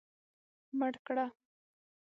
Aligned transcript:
مړ 0.77 0.93
کړه. 1.05 1.25